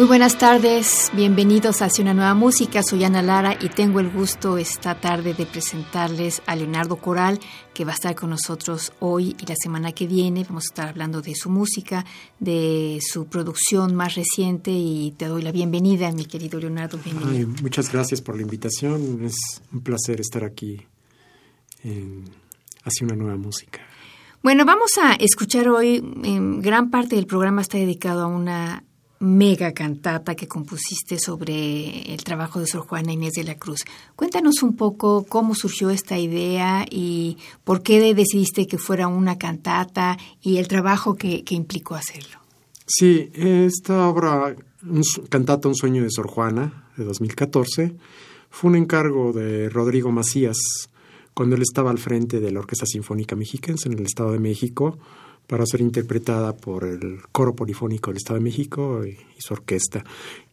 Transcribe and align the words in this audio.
Muy 0.00 0.08
buenas 0.08 0.38
tardes, 0.38 1.10
bienvenidos 1.12 1.82
a 1.82 1.84
Hacia 1.84 2.00
una 2.00 2.14
nueva 2.14 2.32
música. 2.32 2.82
Soy 2.82 3.04
Ana 3.04 3.20
Lara 3.20 3.58
y 3.60 3.68
tengo 3.68 4.00
el 4.00 4.08
gusto 4.08 4.56
esta 4.56 4.98
tarde 4.98 5.34
de 5.34 5.44
presentarles 5.44 6.40
a 6.46 6.56
Leonardo 6.56 6.96
Coral, 6.96 7.38
que 7.74 7.84
va 7.84 7.92
a 7.92 7.96
estar 7.96 8.14
con 8.14 8.30
nosotros 8.30 8.94
hoy 9.00 9.36
y 9.38 9.44
la 9.44 9.56
semana 9.62 9.92
que 9.92 10.06
viene. 10.06 10.44
Vamos 10.44 10.64
a 10.64 10.72
estar 10.72 10.88
hablando 10.88 11.20
de 11.20 11.34
su 11.34 11.50
música, 11.50 12.06
de 12.38 12.98
su 13.02 13.26
producción 13.26 13.94
más 13.94 14.14
reciente 14.14 14.70
y 14.70 15.12
te 15.18 15.26
doy 15.26 15.42
la 15.42 15.52
bienvenida, 15.52 16.10
mi 16.12 16.24
querido 16.24 16.58
Leonardo. 16.58 16.98
Ay, 17.26 17.44
muchas 17.44 17.92
gracias 17.92 18.22
por 18.22 18.36
la 18.36 18.40
invitación. 18.40 19.22
Es 19.22 19.36
un 19.70 19.82
placer 19.82 20.18
estar 20.22 20.44
aquí 20.44 20.80
en 21.84 22.24
Hacia 22.84 23.06
una 23.06 23.16
nueva 23.16 23.36
música. 23.36 23.82
Bueno, 24.42 24.64
vamos 24.64 24.92
a 24.96 25.12
escuchar 25.16 25.68
hoy, 25.68 25.96
en 26.24 26.62
gran 26.62 26.88
parte 26.88 27.16
del 27.16 27.26
programa 27.26 27.60
está 27.60 27.76
dedicado 27.76 28.22
a 28.22 28.26
una 28.28 28.84
mega 29.20 29.72
cantata 29.72 30.34
que 30.34 30.48
compusiste 30.48 31.18
sobre 31.18 32.12
el 32.12 32.24
trabajo 32.24 32.58
de 32.58 32.66
Sor 32.66 32.86
Juana 32.86 33.12
Inés 33.12 33.34
de 33.34 33.44
la 33.44 33.56
Cruz. 33.56 33.84
Cuéntanos 34.16 34.62
un 34.62 34.74
poco 34.74 35.26
cómo 35.28 35.54
surgió 35.54 35.90
esta 35.90 36.18
idea 36.18 36.86
y 36.90 37.36
por 37.62 37.82
qué 37.82 38.14
decidiste 38.14 38.66
que 38.66 38.78
fuera 38.78 39.08
una 39.08 39.36
cantata 39.36 40.16
y 40.40 40.56
el 40.56 40.68
trabajo 40.68 41.16
que, 41.16 41.44
implicó 41.50 41.94
hacerlo. 41.96 42.38
Sí, 42.86 43.30
esta 43.34 44.08
obra, 44.08 44.56
Cantata 45.28 45.68
Un 45.68 45.74
sueño 45.74 46.02
de 46.02 46.10
Sor 46.10 46.26
Juana, 46.26 46.90
de 46.96 47.04
2014, 47.04 47.94
fue 48.48 48.70
un 48.70 48.76
encargo 48.76 49.32
de 49.32 49.68
Rodrigo 49.68 50.10
Macías 50.10 50.56
cuando 51.34 51.56
él 51.56 51.62
estaba 51.62 51.90
al 51.90 51.98
frente 51.98 52.40
de 52.40 52.50
la 52.50 52.60
Orquesta 52.60 52.86
Sinfónica 52.86 53.36
Mexiquense 53.36 53.88
en 53.88 53.98
el 53.98 54.06
Estado 54.06 54.32
de 54.32 54.38
México 54.38 54.98
para 55.50 55.66
ser 55.66 55.80
interpretada 55.80 56.56
por 56.56 56.84
el 56.84 57.22
Coro 57.32 57.56
Polifónico 57.56 58.12
del 58.12 58.18
Estado 58.18 58.38
de 58.38 58.44
México 58.44 59.04
y, 59.04 59.18
su 59.36 59.52
orquesta. 59.52 60.04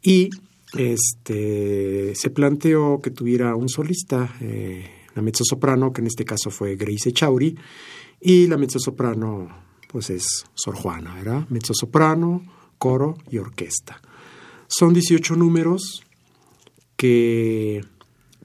Y 0.01 0.31
este, 0.73 2.15
se 2.15 2.31
planteó 2.31 2.99
que 2.99 3.11
tuviera 3.11 3.55
un 3.55 3.69
solista, 3.69 4.35
eh, 4.41 4.89
la 5.13 5.21
mezzosoprano, 5.21 5.93
que 5.93 6.01
en 6.01 6.07
este 6.07 6.25
caso 6.25 6.49
fue 6.49 6.75
Grace 6.75 7.13
Chauri, 7.13 7.55
y 8.19 8.47
la 8.47 8.57
mezzosoprano 8.57 9.47
pues 9.87 10.09
es 10.09 10.25
Sor 10.55 10.73
Juana, 10.73 11.13
¿verdad? 11.13 11.47
Mezzosoprano, 11.49 12.43
coro 12.79 13.17
y 13.29 13.37
orquesta. 13.37 14.01
Son 14.67 14.95
18 14.95 15.35
números 15.35 16.03
que 16.95 17.85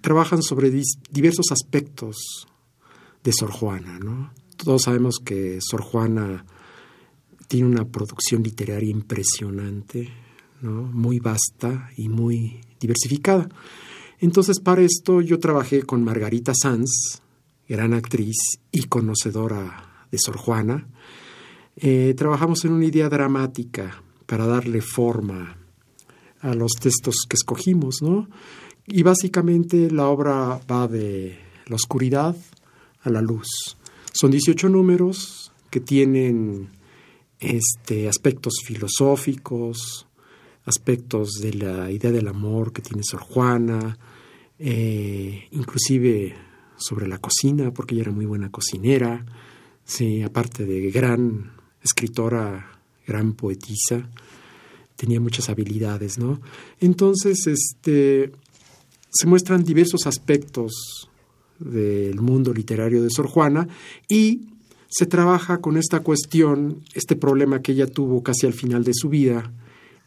trabajan 0.03 0.43
sobre 0.43 0.71
diversos 1.11 1.47
aspectos 1.51 2.47
de 3.25 3.33
Sor 3.33 3.53
Juana, 3.53 3.99
¿no? 3.99 4.42
Todos 4.63 4.83
sabemos 4.83 5.19
que 5.19 5.59
Sor 5.61 5.83
Juana 5.83 6.45
tiene 7.49 7.67
una 7.67 7.85
producción 7.85 8.45
literaria 8.45 8.91
impresionante, 8.91 10.09
muy 10.61 11.19
vasta 11.19 11.91
y 11.97 12.09
muy 12.09 12.61
diversificada. 12.79 13.49
Entonces, 14.21 14.61
para 14.61 14.83
esto 14.83 15.21
yo 15.21 15.41
trabajé 15.41 15.83
con 15.83 16.05
Margarita 16.05 16.53
Sanz, 16.55 17.21
gran 17.69 17.93
actriz 17.93 18.37
y 18.71 18.85
conocedora 18.85 20.07
de 20.13 20.19
Sor 20.19 20.37
Juana. 20.37 20.87
Eh, 21.75 22.15
trabajamos 22.17 22.65
en 22.65 22.73
una 22.73 22.85
idea 22.85 23.09
dramática 23.09 24.01
para 24.27 24.47
darle 24.47 24.81
forma 24.81 25.57
a 26.41 26.55
los 26.55 26.73
textos 26.81 27.17
que 27.29 27.35
escogimos, 27.35 27.97
¿no? 28.01 28.29
Y 28.87 29.03
básicamente 29.03 29.91
la 29.91 30.07
obra 30.07 30.61
va 30.71 30.87
de 30.87 31.37
la 31.67 31.75
oscuridad 31.75 32.37
a 33.03 33.11
la 33.11 33.21
luz. 33.21 33.77
Son 34.13 34.31
18 34.31 34.69
números 34.69 35.53
que 35.71 35.81
tienen 35.81 36.69
este, 37.41 38.09
aspectos 38.09 38.55
filosóficos, 38.65 40.07
aspectos 40.65 41.33
de 41.41 41.55
la 41.55 41.91
idea 41.91 42.13
del 42.13 42.29
amor 42.29 42.73
que 42.73 42.83
tiene 42.83 43.03
Sor 43.03 43.21
Juana, 43.21 43.99
eh, 44.59 45.49
inclusive 45.51 46.35
sobre 46.77 47.09
la 47.09 47.19
cocina, 47.19 47.73
porque 47.73 47.95
ella 47.95 48.03
era 48.03 48.13
muy 48.13 48.27
buena 48.27 48.51
cocinera, 48.51 49.25
sí, 49.85 50.23
aparte 50.23 50.65
de 50.65 50.91
gran 50.91 51.53
escritora, 51.83 52.79
gran 53.07 53.33
poetisa, 53.33 54.09
tenía 54.97 55.21
muchas 55.21 55.49
habilidades, 55.49 56.19
¿no? 56.19 56.41
Entonces, 56.81 57.47
este, 57.47 58.31
se 59.11 59.27
muestran 59.27 59.65
diversos 59.65 60.07
aspectos 60.07 61.11
del 61.65 62.21
mundo 62.21 62.53
literario 62.53 63.03
de 63.03 63.11
Sor 63.11 63.27
Juana 63.27 63.69
y 64.09 64.49
se 64.89 65.07
trabaja 65.07 65.61
con 65.61 65.77
esta 65.79 66.01
cuestión, 66.01 66.83
este 66.93 67.17
problema 67.17 67.63
que 67.63 67.73
ella 67.73 67.87
tuvo 67.87 68.23
casi 68.23 68.47
al 68.47 68.53
final 68.53 68.85
de 68.85 68.93
su 68.95 69.09
vida, 69.09 69.51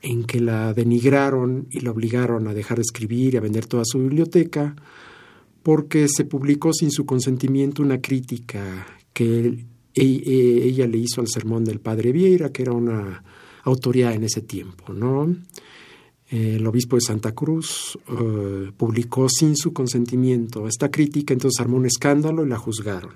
en 0.01 0.25
que 0.25 0.39
la 0.39 0.73
denigraron 0.73 1.67
y 1.71 1.79
la 1.79 1.89
obligaron 1.89 2.47
a 2.47 2.53
dejar 2.53 2.77
de 2.77 2.83
escribir 2.83 3.33
y 3.33 3.37
a 3.37 3.41
vender 3.41 3.65
toda 3.65 3.83
su 3.85 3.97
biblioteca, 3.97 4.75
porque 5.63 6.07
se 6.07 6.25
publicó 6.25 6.71
sin 6.71 6.91
su 6.91 7.07
consentimiento 7.07 7.81
una 7.81 7.99
crítica 7.99 8.85
que 9.11 9.65
e, 9.95 10.03
ella 10.03 10.85
le 10.85 10.99
hizo 10.99 11.21
al 11.21 11.27
sermón 11.27 11.63
del 11.63 11.79
padre 11.79 12.11
Vieira, 12.11 12.51
que 12.51 12.61
era 12.61 12.73
una 12.73 13.23
autoridad 13.63 14.13
en 14.13 14.25
ese 14.25 14.41
tiempo, 14.41 14.93
¿no? 14.93 15.35
El 16.29 16.65
obispo 16.65 16.95
de 16.95 17.01
Santa 17.01 17.33
Cruz 17.33 17.99
eh, 18.07 18.71
publicó 18.75 19.29
sin 19.29 19.55
su 19.55 19.73
consentimiento 19.73 20.67
esta 20.67 20.89
crítica, 20.89 21.33
entonces 21.33 21.59
armó 21.59 21.77
un 21.77 21.85
escándalo 21.85 22.45
y 22.45 22.49
la 22.49 22.57
juzgaron. 22.57 23.13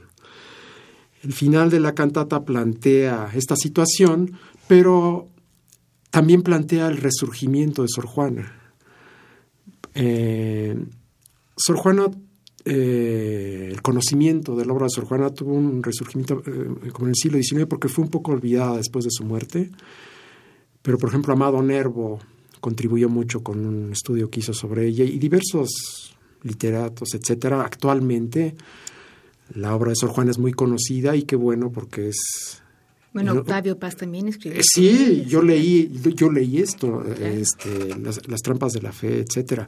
El 1.23 1.33
final 1.33 1.69
de 1.69 1.79
la 1.79 1.95
cantata 1.95 2.45
plantea 2.45 3.31
esta 3.33 3.55
situación, 3.55 4.37
pero 4.67 5.27
también 6.11 6.43
plantea 6.43 6.87
el 6.87 6.97
resurgimiento 6.97 7.81
de 7.81 7.87
Sor 7.89 8.05
Juana. 8.05 8.53
Eh, 9.95 10.77
Sor 11.57 11.77
Juana, 11.77 12.05
eh, 12.63 13.69
el 13.71 13.81
conocimiento 13.81 14.55
de 14.55 14.65
la 14.65 14.73
obra 14.73 14.85
de 14.85 14.91
Sor 14.91 15.05
Juana 15.05 15.31
tuvo 15.31 15.53
un 15.53 15.81
resurgimiento 15.81 16.41
como 16.93 17.07
en 17.07 17.09
el 17.09 17.15
siglo 17.15 17.41
XIX 17.41 17.65
porque 17.65 17.89
fue 17.89 18.05
un 18.05 18.11
poco 18.11 18.31
olvidada 18.31 18.77
después 18.77 19.03
de 19.03 19.11
su 19.11 19.25
muerte. 19.25 19.71
Pero, 20.81 20.97
por 20.97 21.09
ejemplo, 21.09 21.33
Amado 21.33 21.61
Nervo, 21.61 22.19
contribuyó 22.59 23.09
mucho 23.09 23.41
con 23.41 23.65
un 23.65 23.91
estudio 23.91 24.29
que 24.29 24.41
hizo 24.41 24.53
sobre 24.53 24.87
ella 24.87 25.03
y 25.03 25.19
diversos 25.19 26.15
literatos, 26.43 27.13
etcétera. 27.13 27.63
Actualmente 27.63 28.55
la 29.53 29.75
obra 29.75 29.89
de 29.89 29.95
Sor 29.95 30.09
Juana 30.09 30.31
es 30.31 30.37
muy 30.37 30.53
conocida 30.53 31.15
y 31.15 31.23
qué 31.23 31.35
bueno 31.35 31.71
porque 31.71 32.09
es 32.09 32.61
bueno, 33.11 33.33
Octavio 33.33 33.79
Paz 33.79 33.95
también 33.95 34.27
escribió. 34.27 34.61
Sí, 34.63 35.25
yo 35.27 35.41
leí, 35.41 35.91
yo 36.15 36.31
leí 36.31 36.59
esto, 36.59 37.03
este, 37.03 37.97
las, 37.97 38.41
trampas 38.44 38.73
de 38.73 38.81
la 38.81 38.91
fe, 38.91 39.25
etcétera. 39.27 39.67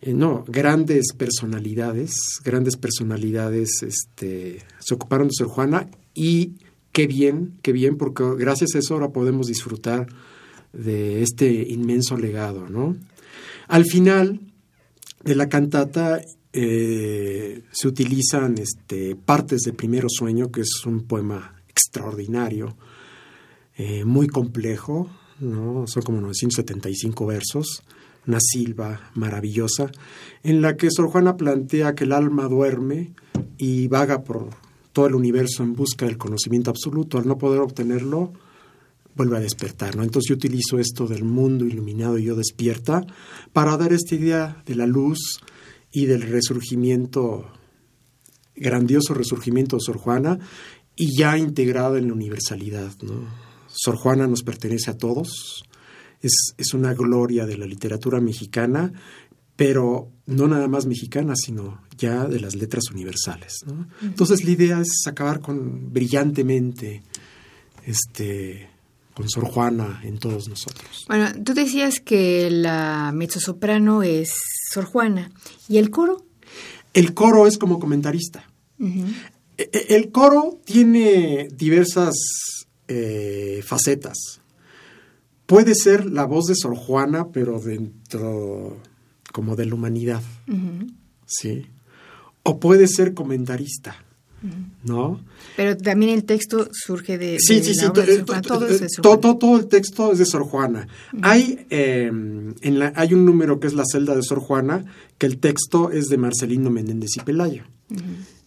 Eh, 0.00 0.14
no, 0.14 0.42
grandes 0.48 1.12
personalidades, 1.16 2.40
grandes 2.42 2.76
personalidades, 2.76 3.82
este, 3.82 4.62
se 4.78 4.94
ocuparon 4.94 5.28
de 5.28 5.34
Sor 5.34 5.48
Juana 5.48 5.88
y 6.14 6.52
qué 6.92 7.06
bien, 7.06 7.58
qué 7.60 7.72
bien, 7.72 7.98
porque 7.98 8.24
gracias 8.38 8.74
a 8.74 8.78
eso 8.78 8.94
ahora 8.94 9.10
podemos 9.10 9.48
disfrutar 9.48 10.06
de 10.76 11.22
este 11.22 11.50
inmenso 11.68 12.16
legado, 12.16 12.68
¿no? 12.68 12.96
Al 13.68 13.84
final 13.84 14.40
de 15.24 15.34
la 15.34 15.48
cantata 15.48 16.20
eh, 16.52 17.62
se 17.72 17.88
utilizan 17.88 18.58
este, 18.58 19.16
partes 19.16 19.62
de 19.62 19.72
Primero 19.72 20.08
Sueño, 20.08 20.50
que 20.50 20.62
es 20.62 20.84
un 20.86 21.02
poema 21.06 21.56
extraordinario, 21.68 22.76
eh, 23.76 24.04
muy 24.04 24.28
complejo, 24.28 25.10
¿no? 25.40 25.84
son 25.86 26.02
como 26.02 26.20
975 26.20 27.26
versos, 27.26 27.82
una 28.26 28.38
silva 28.40 29.10
maravillosa, 29.14 29.90
en 30.42 30.62
la 30.62 30.76
que 30.76 30.90
Sor 30.90 31.08
Juana 31.08 31.36
plantea 31.36 31.94
que 31.94 32.04
el 32.04 32.12
alma 32.12 32.48
duerme 32.48 33.12
y 33.58 33.88
vaga 33.88 34.24
por 34.24 34.50
todo 34.92 35.06
el 35.06 35.14
universo 35.14 35.62
en 35.62 35.74
busca 35.74 36.06
del 36.06 36.16
conocimiento 36.16 36.70
absoluto. 36.70 37.18
Al 37.18 37.28
no 37.28 37.36
poder 37.36 37.60
obtenerlo, 37.60 38.32
vuelve 39.16 39.38
a 39.38 39.40
despertar. 39.40 39.96
¿no? 39.96 40.02
Entonces 40.02 40.28
yo 40.28 40.34
utilizo 40.36 40.78
esto 40.78 41.06
del 41.06 41.24
mundo 41.24 41.64
iluminado 41.64 42.18
y 42.18 42.24
yo 42.24 42.36
despierta 42.36 43.04
para 43.52 43.76
dar 43.76 43.92
esta 43.92 44.14
idea 44.14 44.62
de 44.66 44.74
la 44.74 44.86
luz 44.86 45.40
y 45.90 46.06
del 46.06 46.22
resurgimiento, 46.22 47.50
grandioso 48.54 49.14
resurgimiento 49.14 49.76
de 49.76 49.80
Sor 49.80 49.96
Juana 49.96 50.38
y 50.94 51.16
ya 51.18 51.38
integrado 51.38 51.96
en 51.96 52.08
la 52.08 52.14
universalidad. 52.14 52.92
¿no? 53.02 53.26
Sor 53.68 53.96
Juana 53.96 54.26
nos 54.26 54.42
pertenece 54.42 54.90
a 54.90 54.98
todos, 54.98 55.64
es, 56.20 56.54
es 56.58 56.74
una 56.74 56.92
gloria 56.92 57.46
de 57.46 57.56
la 57.56 57.66
literatura 57.66 58.20
mexicana, 58.20 58.92
pero 59.56 60.10
no 60.26 60.48
nada 60.48 60.68
más 60.68 60.86
mexicana, 60.86 61.34
sino 61.34 61.80
ya 61.96 62.26
de 62.26 62.40
las 62.40 62.54
letras 62.54 62.90
universales. 62.92 63.64
Entonces 64.02 64.44
la 64.44 64.50
idea 64.50 64.80
es 64.80 65.06
acabar 65.06 65.40
con 65.40 65.92
brillantemente 65.92 67.02
este 67.86 68.68
con 69.16 69.30
Sor 69.30 69.46
Juana 69.46 70.02
en 70.04 70.18
todos 70.18 70.46
nosotros. 70.46 71.06
Bueno, 71.08 71.28
tú 71.42 71.54
decías 71.54 72.00
que 72.00 72.50
la 72.50 73.12
mezzosoprano 73.14 74.02
es 74.02 74.28
Sor 74.70 74.84
Juana 74.84 75.30
y 75.70 75.78
el 75.78 75.88
coro. 75.88 76.26
El 76.92 77.14
coro 77.14 77.46
es 77.46 77.56
como 77.56 77.78
comentarista. 77.78 78.44
E, 78.78 79.00
e, 79.56 79.96
el 79.96 80.12
coro 80.12 80.60
tiene 80.66 81.48
diversas 81.50 82.14
eh, 82.88 83.62
facetas. 83.64 84.42
Puede 85.46 85.74
ser 85.74 86.04
la 86.04 86.26
voz 86.26 86.44
de 86.44 86.54
Sor 86.54 86.76
Juana, 86.76 87.28
pero 87.32 87.58
dentro 87.58 88.76
como 89.32 89.56
de 89.56 89.64
la 89.64 89.74
humanidad, 89.76 90.22
¿sí? 91.24 91.66
O 92.42 92.60
puede 92.60 92.86
ser 92.86 93.14
comentarista, 93.14 93.96
¿no? 94.84 95.20
Pero 95.56 95.76
también 95.76 96.12
el 96.12 96.24
texto 96.24 96.68
surge 96.72 97.18
de... 97.18 97.38
Sí, 97.38 97.62
sí, 97.62 97.74
sí, 97.74 97.86
todo, 99.02 99.36
todo, 99.36 99.56
el 99.56 99.66
texto 99.66 100.12
es 100.12 100.18
de 100.18 100.26
Sor 100.26 100.44
Juana. 100.44 100.86
hay, 101.22 101.66
em, 101.70 102.54
en 102.60 102.78
la, 102.78 102.92
hay 102.94 103.14
un 103.14 103.24
número 103.24 103.58
que 103.58 103.66
es 103.66 103.74
la 103.74 103.84
celda 103.90 104.14
de 104.14 104.22
Sor 104.22 104.40
Juana, 104.40 104.84
que 105.18 105.26
el 105.26 105.38
texto 105.38 105.90
es 105.90 106.06
de 106.06 106.18
Marcelino 106.18 106.70
Menéndez 106.70 107.10
y 107.16 107.20
Pelayo, 107.20 107.64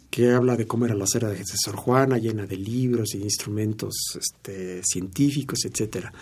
que 0.09 0.31
habla 0.31 0.55
de 0.55 0.67
cómo 0.67 0.85
era 0.85 0.95
la 0.95 1.07
cera 1.07 1.29
de 1.29 1.43
Sor 1.45 1.75
Juana, 1.75 2.17
llena 2.17 2.45
de 2.45 2.57
libros 2.57 3.15
y 3.15 3.23
instrumentos 3.23 3.93
este, 4.19 4.81
científicos, 4.83 5.65
etcétera. 5.65 6.13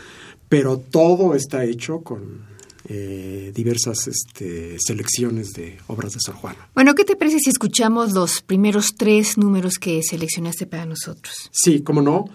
Pero 0.50 0.78
todo 0.78 1.36
está 1.36 1.66
hecho 1.66 2.00
con 2.02 2.57
eh, 2.90 3.52
diversas 3.54 4.08
este, 4.08 4.78
selecciones 4.80 5.52
de 5.52 5.78
obras 5.88 6.14
de 6.14 6.20
Sor 6.22 6.36
Juana. 6.36 6.70
Bueno, 6.74 6.96
¿qué 6.96 7.04
te 7.04 7.18
parece 7.18 7.40
si 7.40 7.50
escuchamos 7.50 8.14
los 8.14 8.42
primeros 8.42 8.94
tres 8.98 9.38
números 9.38 9.78
que 9.78 10.02
seleccionaste 10.04 10.68
para 10.68 10.86
nosotros? 10.86 11.50
Sí, 11.52 11.82
cómo 11.82 12.02
no. 12.02 12.26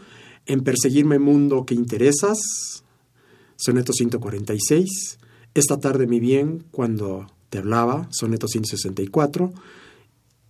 En 0.44 0.62
Perseguirme 0.62 1.18
Mundo 1.18 1.64
que 1.64 1.74
Interesas, 1.74 2.38
soneto 3.56 3.94
146. 3.94 5.18
Esta 5.54 5.80
tarde 5.80 6.06
mi 6.06 6.20
bien, 6.20 6.64
cuando 6.70 7.32
te 7.48 7.58
hablaba, 7.58 8.08
soneto 8.10 8.46
164. 8.46 9.54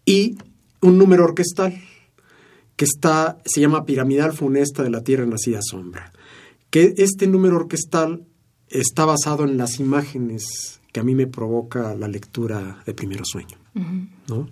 Y 0.05 0.37
un 0.81 0.99
número 0.99 1.23
orquestal 1.23 1.81
que 2.75 2.87
está, 2.87 3.39
se 3.45 3.61
llama 3.61 3.85
Piramidal 3.85 4.33
Funesta 4.33 4.83
de 4.83 4.91
la 4.91 5.05
Tierra 5.05 5.27
Nacida 5.27 5.61
Sombra. 5.63 6.13
Que 6.71 6.95
este 6.97 7.29
número 7.29 7.55
orquestal 7.55 8.27
está 8.73 9.05
basado 9.05 9.45
en 9.45 9.57
las 9.57 9.79
imágenes 9.79 10.81
que 10.93 11.01
a 11.01 11.03
mí 11.03 11.15
me 11.15 11.27
provoca 11.27 11.95
la 11.95 12.09
lectura 12.09 12.83
de 12.85 12.95
Primero 12.95 13.25
Sueño. 13.25 13.57
¿no? 14.29 14.49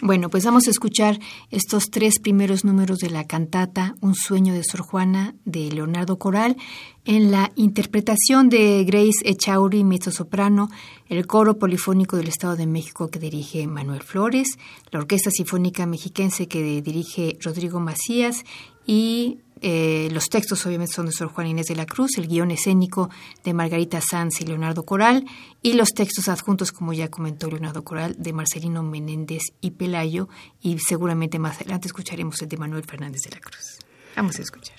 Bueno, 0.00 0.30
pues 0.30 0.44
vamos 0.44 0.68
a 0.68 0.70
escuchar 0.70 1.18
estos 1.50 1.90
tres 1.90 2.20
primeros 2.20 2.64
números 2.64 2.98
de 2.98 3.10
la 3.10 3.26
cantata 3.26 3.96
Un 4.00 4.14
sueño 4.14 4.54
de 4.54 4.62
Sor 4.62 4.82
Juana 4.82 5.34
de 5.44 5.72
Leonardo 5.72 6.18
Coral 6.18 6.56
en 7.04 7.32
la 7.32 7.50
interpretación 7.56 8.48
de 8.48 8.84
Grace 8.84 9.18
Echauri, 9.24 9.82
mezzosoprano, 9.82 10.70
el 11.08 11.26
coro 11.26 11.58
polifónico 11.58 12.16
del 12.16 12.28
Estado 12.28 12.54
de 12.54 12.68
México 12.68 13.08
que 13.08 13.18
dirige 13.18 13.66
Manuel 13.66 14.02
Flores, 14.02 14.58
la 14.92 15.00
Orquesta 15.00 15.30
Sinfónica 15.32 15.84
Mexiquense 15.84 16.46
que 16.46 16.80
dirige 16.80 17.36
Rodrigo 17.40 17.80
Macías 17.80 18.44
y 18.86 19.38
eh, 19.60 20.08
los 20.12 20.28
textos 20.28 20.64
obviamente 20.66 20.94
son 20.94 21.06
de 21.06 21.12
Sor 21.12 21.28
Juan 21.28 21.46
Inés 21.46 21.66
de 21.66 21.76
la 21.76 21.86
Cruz, 21.86 22.18
el 22.18 22.28
guion 22.28 22.50
escénico 22.50 23.10
de 23.44 23.54
Margarita 23.54 24.00
Sanz 24.00 24.40
y 24.40 24.44
Leonardo 24.44 24.84
Coral, 24.84 25.24
y 25.62 25.74
los 25.74 25.90
textos 25.90 26.28
adjuntos, 26.28 26.72
como 26.72 26.92
ya 26.92 27.08
comentó 27.08 27.48
Leonardo 27.48 27.84
Coral, 27.84 28.16
de 28.18 28.32
Marcelino 28.32 28.82
Menéndez 28.82 29.42
y 29.60 29.72
Pelayo, 29.72 30.28
y 30.60 30.78
seguramente 30.78 31.38
más 31.38 31.56
adelante 31.56 31.88
escucharemos 31.88 32.40
el 32.42 32.48
de 32.48 32.56
Manuel 32.56 32.84
Fernández 32.84 33.22
de 33.22 33.30
la 33.30 33.40
Cruz. 33.40 33.78
Vamos 34.16 34.38
a 34.38 34.42
escuchar. 34.42 34.76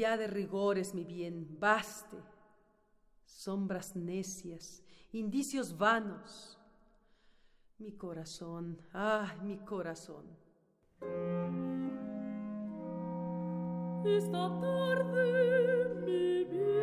Ya 0.00 0.16
de 0.16 0.26
rigores, 0.26 0.94
mi 0.94 1.04
bien, 1.04 1.46
baste. 1.60 2.16
Sombras 3.26 3.94
necias, 3.94 4.82
indicios 5.12 5.76
vanos. 5.76 6.58
Mi 7.78 7.92
corazón, 7.92 8.80
ay, 8.92 9.38
mi 9.42 9.58
corazón. 9.58 10.24
Esta 14.04 14.60
tarde, 14.60 15.94
mi 16.06 16.44
bien, 16.44 16.79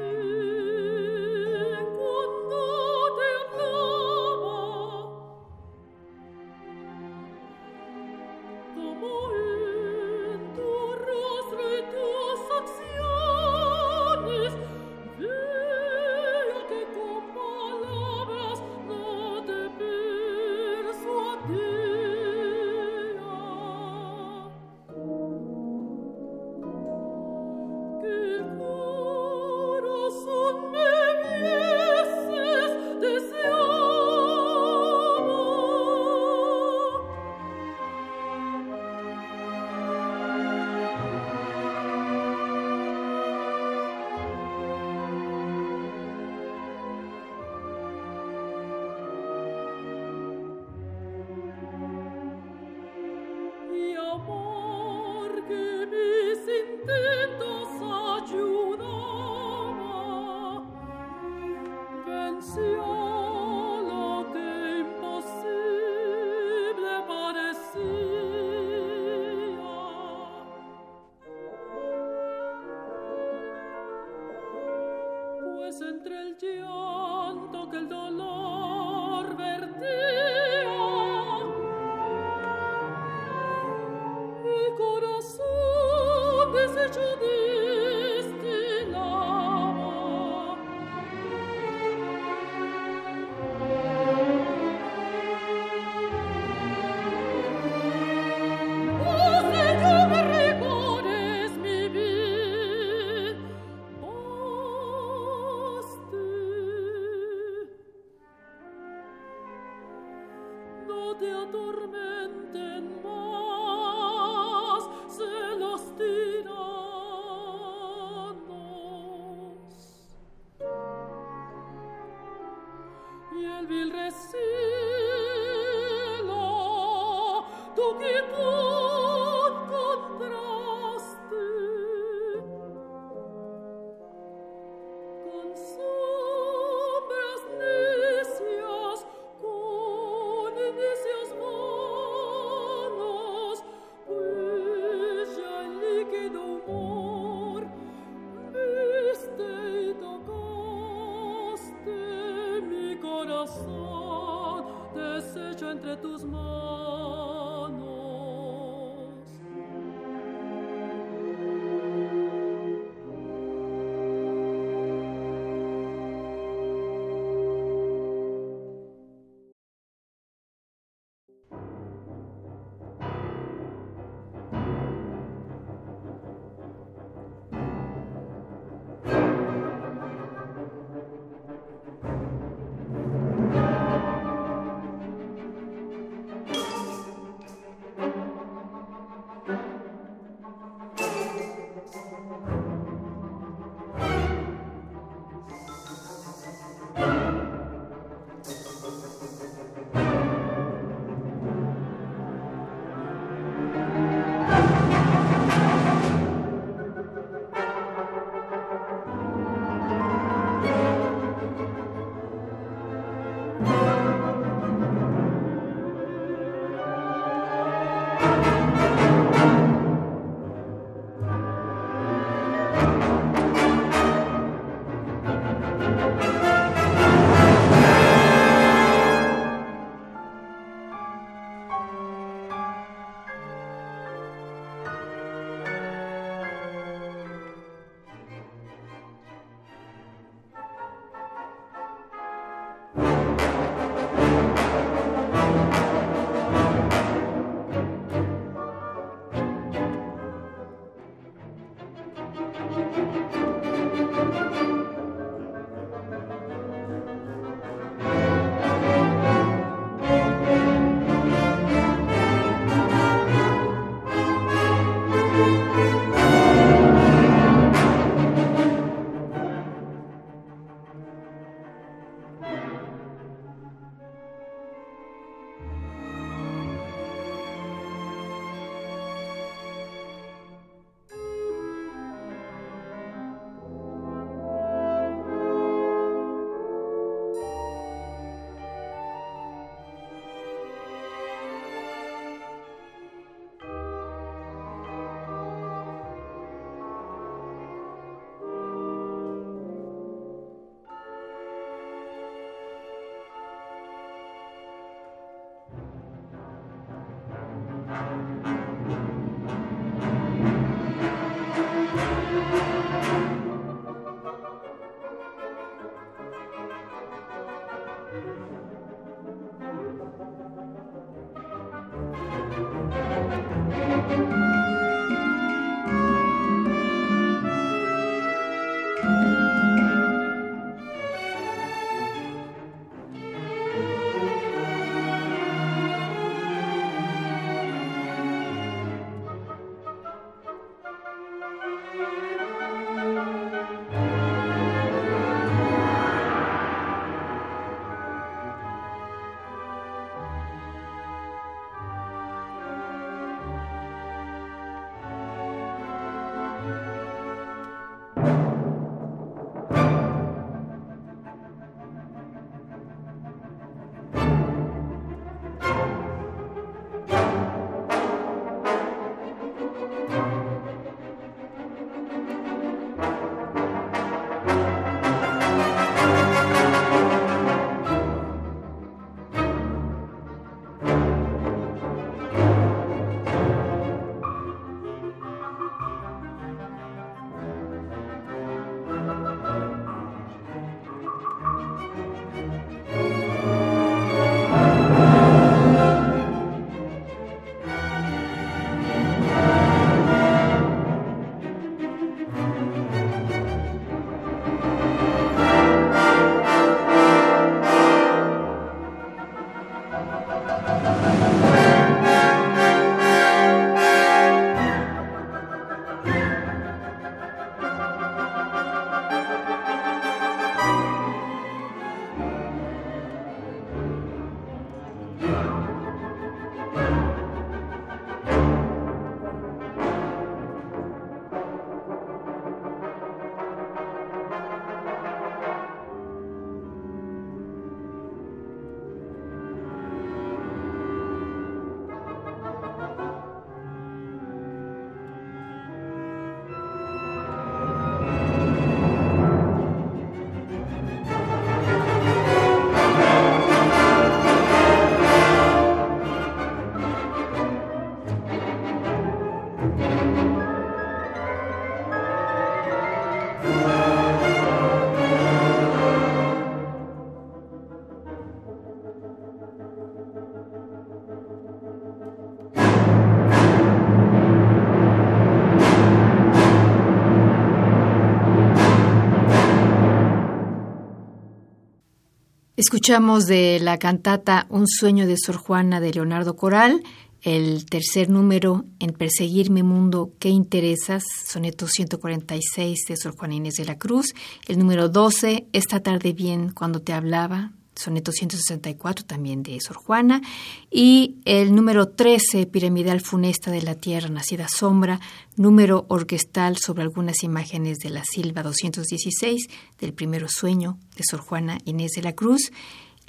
Escuchamos 482.57 483.27
de 483.27 483.59
la 483.59 483.77
cantata 483.77 484.47
Un 484.49 484.67
sueño 484.67 485.05
de 485.05 485.15
Sor 485.15 485.35
Juana 485.35 485.79
de 485.79 485.93
Leonardo 485.93 486.35
Coral, 486.35 486.81
el 487.21 487.67
tercer 487.67 488.09
número 488.09 488.65
en 488.79 488.93
Perseguirme 488.93 489.61
Mundo, 489.61 490.13
¿qué 490.17 490.29
interesas? 490.29 491.03
Soneto 491.27 491.67
146 491.67 492.79
de 492.87 492.97
Sor 492.97 493.15
Juana 493.15 493.35
Inés 493.35 493.53
de 493.57 493.65
la 493.65 493.77
Cruz, 493.77 494.15
el 494.47 494.57
número 494.57 494.89
12, 494.89 495.45
Esta 495.53 495.81
tarde 495.81 496.13
bien 496.13 496.49
cuando 496.49 496.81
te 496.81 496.93
hablaba, 496.93 497.51
soneto 497.77 498.11
164 498.11 499.05
también 499.05 499.43
de 499.43 499.59
Sor 499.61 499.77
Juana, 499.77 500.21
y 500.69 501.17
el 501.25 501.55
número 501.55 501.89
13, 501.89 502.45
Piramidal 502.47 503.01
Funesta 503.01 503.51
de 503.51 503.61
la 503.61 503.75
Tierra, 503.75 504.09
Nacida 504.09 504.47
Sombra, 504.47 504.99
número 505.35 505.85
orquestal 505.89 506.57
sobre 506.57 506.83
algunas 506.83 507.23
imágenes 507.23 507.77
de 507.77 507.89
la 507.89 508.03
Silva 508.03 508.43
216, 508.43 509.47
del 509.79 509.93
primero 509.93 510.27
sueño 510.29 510.77
de 510.95 511.03
Sor 511.09 511.21
Juana 511.21 511.57
Inés 511.65 511.91
de 511.91 512.03
la 512.03 512.13
Cruz. 512.13 512.51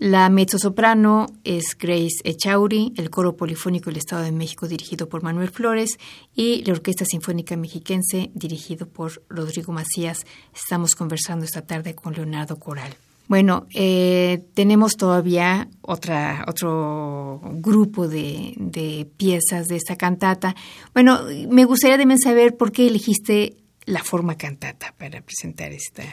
La 0.01 0.29
mezzosoprano 0.29 1.27
es 1.43 1.77
Grace 1.77 2.21
Echauri, 2.23 2.93
el 2.97 3.11
coro 3.11 3.37
polifónico 3.37 3.91
del 3.91 3.97
Estado 3.97 4.23
de 4.23 4.31
México 4.31 4.69
dirigido 4.69 5.09
por 5.09 5.25
Manuel 5.25 5.51
Flores 5.51 5.99
y 6.37 6.63
la 6.65 6.75
Orquesta 6.75 7.05
Sinfónica 7.05 7.57
Mexiquense 7.57 8.31
dirigido 8.33 8.87
por 8.89 9.25
Rodrigo 9.29 9.73
Macías. 9.73 10.25
Estamos 10.55 10.95
conversando 10.95 11.45
esta 11.45 11.67
tarde 11.67 11.97
con 11.97 12.15
Leonardo 12.15 12.61
Coral. 12.61 12.95
Bueno, 13.29 13.67
eh, 13.75 14.43
tenemos 14.55 14.97
todavía 14.97 15.69
otra, 15.83 16.47
otro 16.49 17.41
grupo 17.57 18.09
de, 18.09 18.55
de, 18.57 19.07
piezas 19.17 19.69
de 19.69 19.77
esta 19.77 19.97
cantata. 19.97 20.57
Bueno, 20.95 21.21
me 21.51 21.67
gustaría 21.67 21.99
también 21.99 22.19
saber 22.19 22.57
por 22.57 22.73
qué 22.73 22.89
elegiste 22.89 23.59
la 23.85 24.03
forma 24.03 24.37
cantata 24.37 24.95
para 24.97 25.21
presentar 25.21 25.73
esta. 25.73 26.05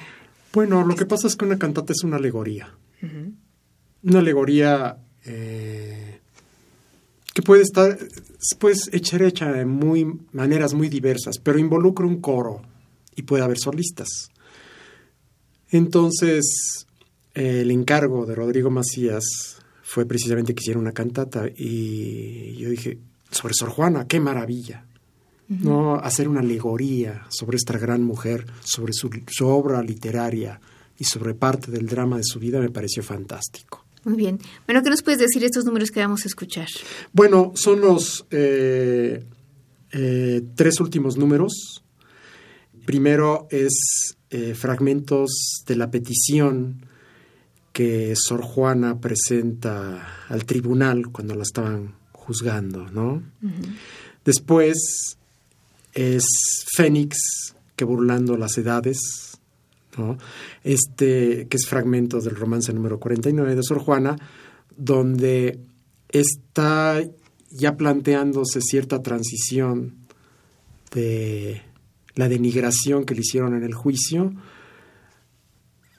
Bueno, 0.53 0.85
lo 0.85 0.95
que 0.95 1.05
pasa 1.05 1.27
es 1.27 1.35
que 1.37 1.45
una 1.45 1.57
cantata 1.57 1.93
es 1.93 2.03
una 2.03 2.17
alegoría. 2.17 2.73
Uh 3.01 3.05
-huh. 3.05 3.33
Una 4.03 4.19
alegoría 4.19 4.97
eh, 5.25 6.19
que 7.33 7.41
puede 7.41 7.63
estar, 7.63 7.97
pues, 8.59 8.89
hecha 8.93 9.17
hecha 9.25 9.51
de 9.51 9.65
muy, 9.65 10.05
maneras 10.31 10.73
muy 10.73 10.89
diversas, 10.89 11.37
pero 11.39 11.59
involucra 11.59 12.05
un 12.05 12.21
coro 12.21 12.61
y 13.15 13.23
puede 13.23 13.43
haber 13.43 13.57
solistas. 13.57 14.29
Entonces, 15.69 16.85
el 17.35 17.69
encargo 17.69 18.25
de 18.25 18.33
Rodrigo 18.33 18.71
Macías 18.71 19.59
fue 19.83 20.05
precisamente 20.05 20.55
que 20.55 20.61
hiciera 20.61 20.79
una 20.79 20.93
cantata 20.93 21.45
y 21.55 22.55
yo 22.55 22.69
dije, 22.69 22.97
sobre 23.29 23.53
Sor 23.53 23.69
Juana, 23.69 24.07
qué 24.07 24.19
maravilla. 24.19 24.85
Uh 25.47 25.53
-huh. 25.53 25.59
¿no? 25.61 25.95
Hacer 25.95 26.27
una 26.27 26.39
alegoría 26.39 27.27
sobre 27.29 27.57
esta 27.57 27.77
gran 27.77 28.01
mujer, 28.03 28.47
sobre 28.63 28.93
su, 28.93 29.09
su, 29.27 29.45
obra 29.45 29.83
literaria 29.83 30.59
y 30.97 31.03
sobre 31.03 31.35
parte 31.35 31.69
del 31.69 31.85
drama 31.85 32.17
de 32.17 32.23
su 32.23 32.39
vida 32.39 32.59
me 32.59 32.69
pareció 32.69 33.03
fantástico. 33.03 33.85
Muy 34.05 34.15
bien. 34.15 34.39
Bueno, 34.65 34.81
¿qué 34.81 34.89
nos 34.89 35.03
puedes 35.03 35.19
decir 35.19 35.43
estos 35.43 35.65
números 35.65 35.91
que 35.91 35.99
vamos 35.99 36.23
a 36.25 36.27
escuchar? 36.27 36.67
Bueno, 37.11 37.51
son 37.55 37.81
los 37.81 38.25
eh, 38.31 39.23
eh, 39.91 40.41
tres 40.55 40.79
últimos 40.79 41.17
números. 41.17 41.83
Primero 42.85 43.47
es 43.49 44.15
eh, 44.29 44.53
fragmentos 44.53 45.63
de 45.67 45.75
la 45.75 45.89
petición 45.89 46.84
que 47.75 48.13
Sor 48.15 48.41
Juana 48.41 49.01
presenta 49.01 50.23
al 50.29 50.45
tribunal 50.45 51.07
cuando 51.11 51.35
la 51.35 51.43
estaban 51.43 51.95
juzgando, 52.13 52.89
¿no? 52.89 53.15
Uh 53.15 53.47
-huh. 53.49 53.75
Después 54.23 55.17
es 55.93 56.23
Fénix, 56.73 57.17
que 57.75 57.83
burlando 57.83 58.37
las 58.37 58.57
edades, 58.57 58.97
¿no? 59.97 60.17
Este, 60.63 61.47
que 61.49 61.57
es 61.57 61.67
fragmento 61.67 62.21
del 62.21 62.37
romance 62.37 62.71
número 62.71 62.97
49 62.97 63.55
de 63.55 63.63
Sor 63.63 63.79
Juana, 63.79 64.15
donde 64.77 65.59
está 66.07 67.03
ya 67.51 67.75
planteándose 67.75 68.61
cierta 68.61 69.01
transición 69.01 69.95
de 70.93 71.61
la 72.15 72.29
denigración 72.29 73.03
que 73.03 73.15
le 73.15 73.19
hicieron 73.19 73.53
en 73.53 73.63
el 73.63 73.73
juicio 73.73 74.33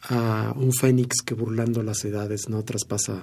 a 0.09 0.55
un 0.57 0.73
fénix 0.73 1.23
que 1.25 1.35
burlando 1.35 1.83
las 1.83 2.05
edades 2.05 2.49
no 2.49 2.63
traspasa 2.63 3.23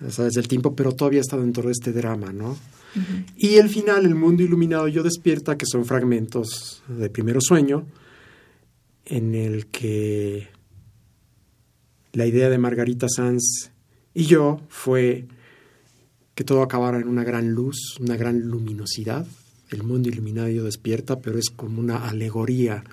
las 0.00 0.18
edades 0.18 0.34
del 0.34 0.48
tiempo, 0.48 0.74
pero 0.74 0.92
todavía 0.92 1.20
está 1.20 1.36
dentro 1.36 1.64
de 1.64 1.72
este 1.72 1.92
drama, 1.92 2.32
¿no? 2.32 2.50
Uh 2.50 2.98
-huh. 2.98 3.24
Y 3.36 3.54
el 3.56 3.68
final, 3.68 4.04
el 4.04 4.14
mundo 4.14 4.42
iluminado 4.42 4.88
yo 4.88 5.02
despierta, 5.02 5.56
que 5.56 5.66
son 5.66 5.84
fragmentos 5.84 6.82
de 6.88 7.10
primero 7.10 7.40
sueño, 7.40 7.86
en 9.06 9.34
el 9.34 9.66
que 9.66 10.48
la 12.12 12.26
idea 12.26 12.48
de 12.48 12.58
Margarita 12.58 13.06
Sanz 13.08 13.70
y 14.14 14.24
yo 14.26 14.60
fue 14.68 15.26
que 16.34 16.44
todo 16.44 16.62
acabara 16.62 16.98
en 16.98 17.08
una 17.08 17.24
gran 17.24 17.52
luz, 17.52 17.98
una 18.00 18.16
gran 18.16 18.40
luminosidad. 18.40 19.26
El 19.70 19.82
mundo 19.82 20.08
iluminado 20.08 20.48
yo 20.48 20.64
despierta, 20.64 21.20
pero 21.20 21.38
es 21.38 21.50
como 21.50 21.80
una 21.80 22.08
alegoría 22.08 22.84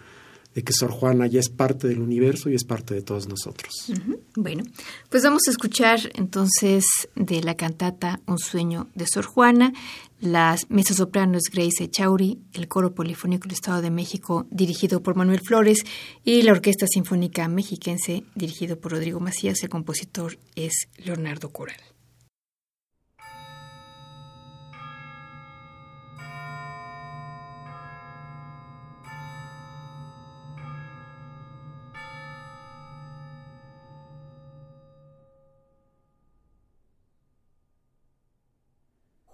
de 0.53 0.63
que 0.63 0.73
Sor 0.73 0.91
Juana 0.91 1.27
ya 1.27 1.39
es 1.39 1.49
parte 1.49 1.87
del 1.87 2.01
universo 2.01 2.49
y 2.49 2.55
es 2.55 2.63
parte 2.63 2.93
de 2.93 3.01
todos 3.01 3.27
nosotros. 3.27 3.91
Bueno, 4.35 4.63
pues 5.09 5.23
vamos 5.23 5.43
a 5.47 5.51
escuchar 5.51 5.99
entonces 6.13 6.85
de 7.15 7.41
la 7.41 7.55
cantata 7.55 8.19
Un 8.25 8.37
sueño 8.37 8.87
de 8.95 9.05
Sor 9.07 9.25
Juana. 9.25 9.73
Las 10.19 10.69
mezzosoprano 10.69 11.37
es 11.37 11.49
Grace 11.51 11.83
Echauri, 11.83 12.39
el 12.53 12.67
coro 12.67 12.93
polifónico 12.93 13.43
del 13.43 13.53
Estado 13.53 13.81
de 13.81 13.89
México 13.89 14.45
dirigido 14.51 15.01
por 15.01 15.15
Manuel 15.15 15.41
Flores 15.41 15.83
y 16.23 16.43
la 16.43 16.51
Orquesta 16.51 16.85
Sinfónica 16.85 17.47
Mexiquense 17.47 18.23
dirigido 18.35 18.79
por 18.79 18.91
Rodrigo 18.91 19.19
Macías. 19.19 19.63
El 19.63 19.69
compositor 19.69 20.37
es 20.55 20.87
Leonardo 20.97 21.49
Coral. 21.49 21.90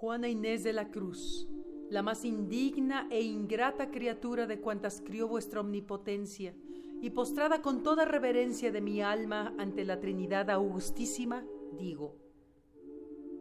Juana 0.07 0.29
Inés 0.29 0.63
de 0.63 0.71
la 0.71 0.89
Cruz, 0.89 1.49
la 1.89 2.01
más 2.01 2.23
indigna 2.23 3.09
e 3.11 3.21
ingrata 3.23 3.91
criatura 3.91 4.47
de 4.47 4.61
cuantas 4.61 5.03
crió 5.05 5.27
vuestra 5.27 5.59
omnipotencia, 5.59 6.55
y 7.01 7.09
postrada 7.09 7.61
con 7.61 7.83
toda 7.83 8.05
reverencia 8.05 8.71
de 8.71 8.79
mi 8.79 9.01
alma 9.01 9.53
ante 9.57 9.83
la 9.83 9.99
Trinidad 9.99 10.49
Augustísima, 10.49 11.43
digo, 11.77 12.15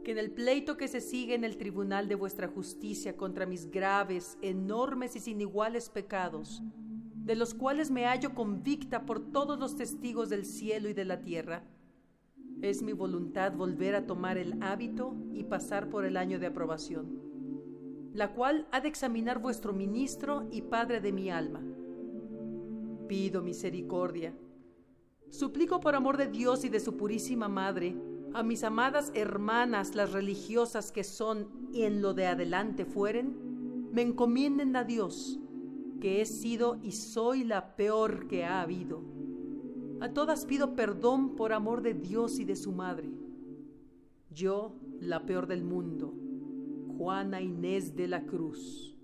que 0.02 0.11
en 0.11 0.18
el 0.18 0.33
pleito 0.33 0.76
que 0.76 0.88
se 0.88 1.00
sigue 1.00 1.37
en 1.37 1.44
el 1.44 1.57
tribunal 1.57 2.09
de 2.09 2.16
vuestra 2.16 2.48
justicia 2.48 3.16
contra 3.16 3.46
mis 3.46 3.70
graves, 3.70 4.37
enormes 4.42 5.14
y 5.14 5.20
sin 5.20 5.40
iguales 5.40 5.88
pecados, 5.88 6.64
de 7.14 7.37
los 7.37 7.55
cuales 7.55 7.92
me 7.92 8.07
hallo 8.07 8.35
convicta 8.35 9.07
por 9.07 9.31
todos 9.31 9.57
los 9.61 9.76
testigos 9.76 10.31
del 10.31 10.44
cielo 10.44 10.88
y 10.88 10.94
de 10.94 11.05
la 11.05 11.20
tierra, 11.20 11.62
es 12.62 12.82
mi 12.82 12.92
voluntad 12.92 13.52
volver 13.52 13.94
a 13.94 14.06
tomar 14.06 14.38
el 14.38 14.62
hábito 14.62 15.14
y 15.32 15.44
pasar 15.44 15.90
por 15.90 16.04
el 16.04 16.16
año 16.16 16.38
de 16.38 16.46
aprobación, 16.46 17.20
la 18.12 18.32
cual 18.32 18.66
ha 18.72 18.80
de 18.80 18.88
examinar 18.88 19.40
vuestro 19.40 19.72
ministro 19.72 20.46
y 20.50 20.62
padre 20.62 21.00
de 21.00 21.12
mi 21.12 21.30
alma. 21.30 21.62
Pido 23.08 23.42
misericordia. 23.42 24.34
Suplico 25.30 25.80
por 25.80 25.94
amor 25.94 26.16
de 26.16 26.28
Dios 26.28 26.64
y 26.64 26.68
de 26.68 26.80
su 26.80 26.96
purísima 26.96 27.48
madre 27.48 27.96
a 28.32 28.42
mis 28.42 28.64
amadas 28.64 29.12
hermanas 29.14 29.94
las 29.94 30.12
religiosas 30.12 30.92
que 30.92 31.04
son 31.04 31.48
y 31.72 31.82
en 31.82 32.02
lo 32.02 32.14
de 32.14 32.26
adelante 32.26 32.84
fueren, 32.84 33.90
me 33.92 34.02
encomienden 34.02 34.76
a 34.76 34.84
Dios, 34.84 35.38
que 36.00 36.20
he 36.20 36.26
sido 36.26 36.78
y 36.82 36.92
soy 36.92 37.44
la 37.44 37.76
peor 37.76 38.28
que 38.28 38.44
ha 38.44 38.60
habido 38.60 39.15
a 40.00 40.12
todas 40.12 40.44
pido 40.46 40.74
perdón 40.74 41.37
por 41.37 41.52
amor 41.52 41.82
de 41.82 41.94
Dios 41.94 42.38
y 42.38 42.44
de 42.44 42.56
su 42.56 42.72
madre. 42.72 43.11
Yo, 44.30 44.74
la 45.00 45.24
peor 45.24 45.46
del 45.46 45.64
mundo, 45.64 46.14
Juana 46.98 47.40
Inés 47.40 47.96
de 47.96 48.09
la 48.09 48.24
Cruz. 48.24 48.95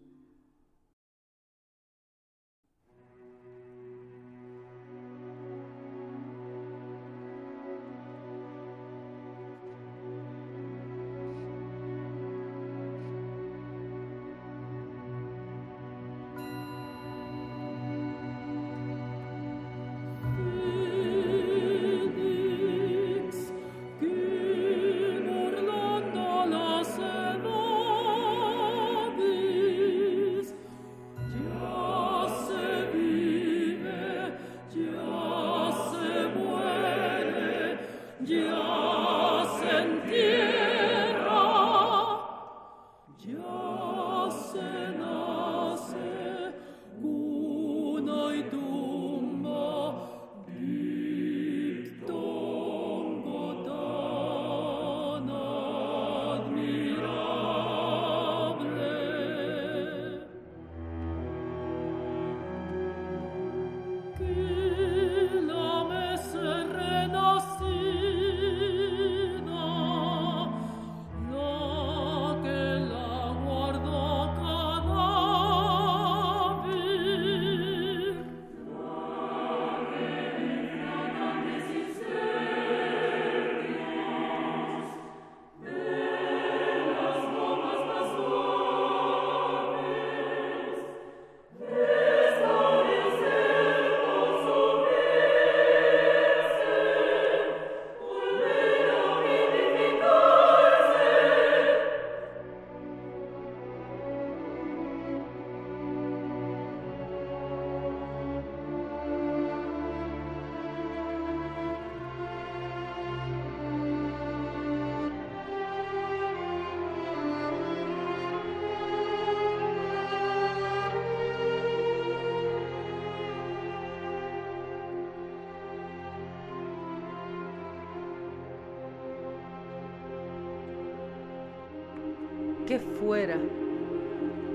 Fuera? 133.02 133.36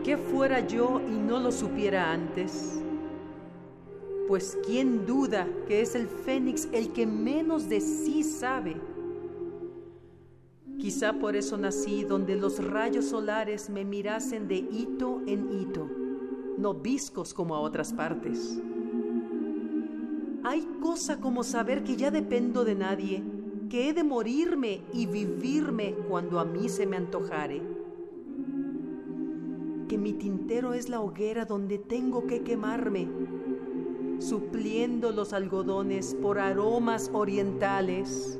¿Qué 0.04 0.18
fuera 0.18 0.66
yo 0.66 1.02
y 1.06 1.18
no 1.18 1.40
lo 1.40 1.52
supiera 1.52 2.12
antes? 2.12 2.82
Pues 4.28 4.58
quién 4.66 5.06
duda 5.06 5.48
que 5.68 5.82
es 5.82 5.96
el 5.96 6.08
fénix 6.08 6.68
el 6.72 6.94
que 6.94 7.06
menos 7.06 7.68
de 7.68 7.82
sí 7.82 8.24
sabe. 8.24 8.78
Quizá 10.80 11.14
por 11.14 11.36
eso 11.36 11.58
nací 11.58 12.04
donde 12.04 12.36
los 12.36 12.64
rayos 12.64 13.06
solares 13.06 13.70
me 13.70 13.84
mirasen 13.84 14.48
de 14.48 14.58
hito 14.58 15.22
en 15.26 15.52
hito, 15.52 15.90
no 16.58 16.74
viscos 16.74 17.34
como 17.34 17.56
a 17.56 17.60
otras 17.60 17.94
partes. 17.94 18.60
Hay 20.44 20.66
cosa 20.80 21.20
como 21.20 21.44
saber 21.44 21.84
que 21.84 21.98
ya 21.98 22.12
dependo 22.12 22.64
de 22.64 22.76
nadie, 22.76 23.24
que 23.70 23.90
he 23.90 23.94
de 23.94 24.04
morirme 24.04 24.82
y 24.94 25.06
vivirme 25.08 25.96
cuando 26.08 26.40
a 26.40 26.46
mí 26.46 26.70
se 26.70 26.86
me 26.86 26.96
antojare 26.96 27.77
mi 30.08 30.14
tintero 30.14 30.74
es 30.74 30.88
la 30.88 31.02
hoguera 31.02 31.44
donde 31.44 31.78
tengo 31.78 32.28
que 32.28 32.42
quemarme, 32.42 33.10
supliendo 34.20 35.12
los 35.12 35.34
algodones 35.34 36.16
por 36.22 36.40
aromas 36.40 37.12
orientales 37.14 38.40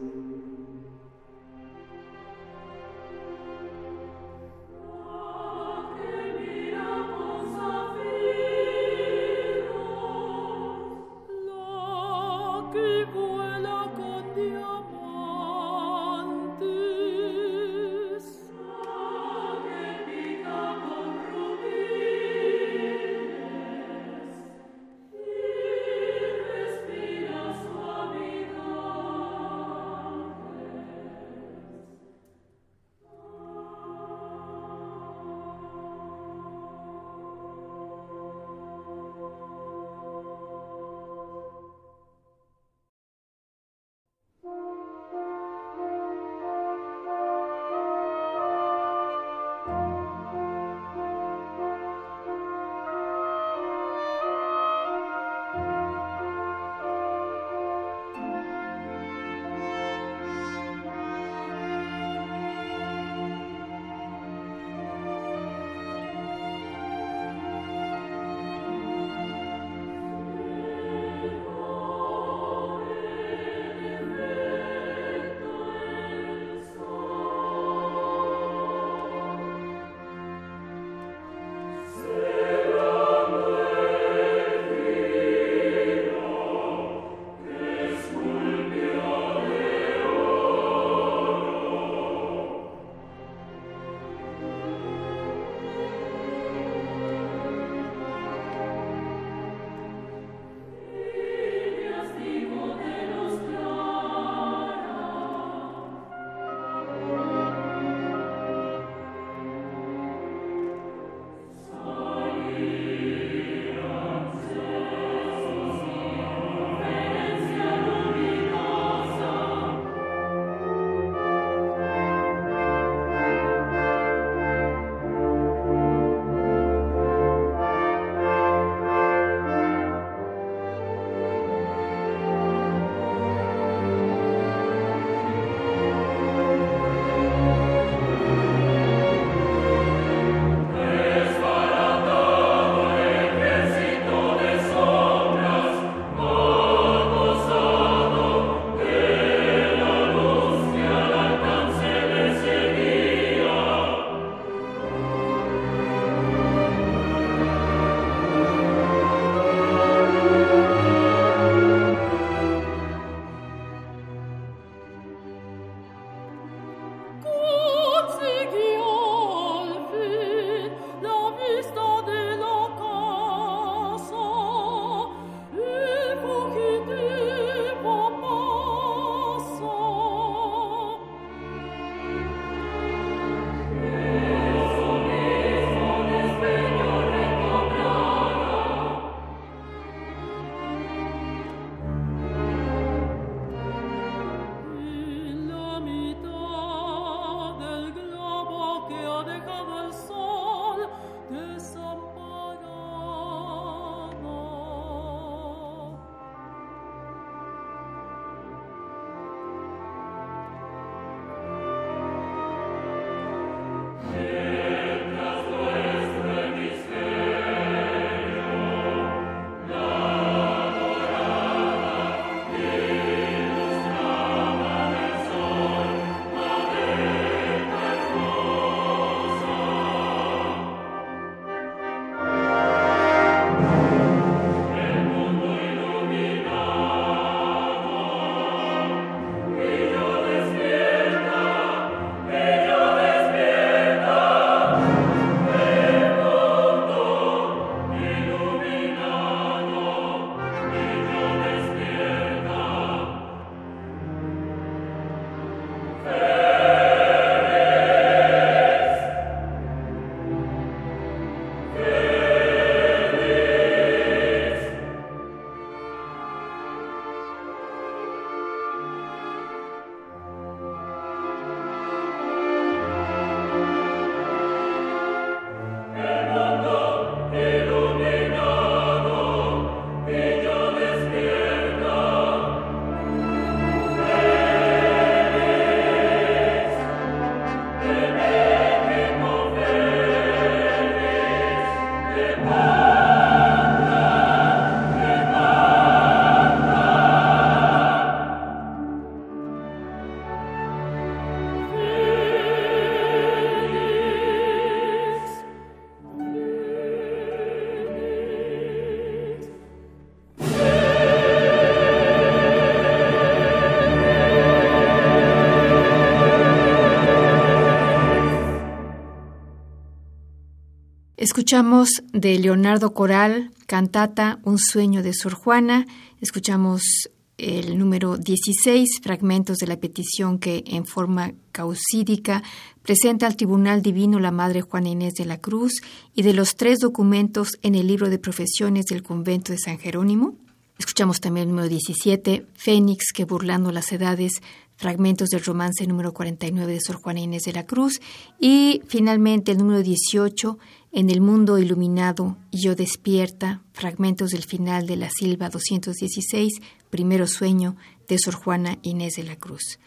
Escuchamos 321.30 321.90
de 322.14 322.40
Leonardo 322.40 322.94
Coral, 322.94 323.52
cantata 323.66 324.40
Un 324.44 324.58
sueño 324.58 325.04
de 325.04 325.14
Sor 325.14 325.34
Juana. 325.34 325.86
Escuchamos 326.22 327.10
el 327.38 327.78
número 327.78 328.16
16, 328.16 329.02
fragmentos 329.04 329.58
de 329.58 329.68
la 329.68 329.76
petición 329.76 330.40
que 330.40 330.64
en 330.66 330.86
forma 330.86 331.34
causídica 331.52 332.44
presenta 332.82 333.28
al 333.28 333.36
Tribunal 333.36 333.82
Divino 333.82 334.22
la 334.22 334.32
Madre 334.32 334.62
Juana 334.62 334.88
Inés 334.88 335.16
de 335.16 335.26
la 335.26 335.38
Cruz 335.38 335.82
y 336.16 336.22
de 336.22 336.34
los 336.34 336.56
tres 336.56 336.80
documentos 336.80 337.58
en 337.62 337.76
el 337.76 337.88
libro 337.88 338.10
de 338.10 338.20
profesiones 338.20 338.86
del 338.86 339.04
convento 339.04 339.52
de 339.52 339.58
San 339.58 339.80
Jerónimo. 339.80 340.36
Escuchamos 340.80 341.20
también 341.20 341.50
el 341.50 341.50
número 341.50 341.68
17, 341.68 342.46
Fénix, 342.54 343.12
que 343.14 343.26
burlando 343.26 343.74
las 343.74 343.92
edades, 343.92 344.42
fragmentos 344.78 345.30
del 345.30 345.44
romance 345.44 345.86
número 345.88 346.14
49 346.14 346.72
de 346.72 346.80
Sor 346.80 346.98
Juana 346.98 347.20
Inés 347.20 347.44
de 347.44 347.54
la 347.54 347.66
Cruz. 347.66 348.00
Y 348.40 348.82
finalmente 348.88 349.52
el 349.52 349.58
número 349.58 349.82
18, 349.82 350.58
En 350.92 351.10
el 351.10 351.22
mundo 351.22 351.60
iluminado 351.60 352.38
y 352.50 352.62
yo 352.62 352.74
despierta, 352.76 353.62
fragmentos 353.74 354.32
del 354.32 354.44
final 354.44 354.88
de 354.88 354.96
la 354.96 355.10
Silva 355.10 355.50
216, 355.50 356.62
Primero 356.90 357.28
sueño 357.28 357.76
de 358.08 358.18
Sor 358.18 358.36
Juana 358.36 358.78
Inés 358.82 359.16
de 359.16 359.24
la 359.24 359.36
Cruz. 359.36 359.80